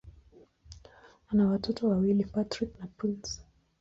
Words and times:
Ana 1.29 1.47
watoto 1.47 1.87
wawili: 1.87 2.25
Patrick 2.25 2.79
na 2.79 2.87
Prince. 2.97 3.41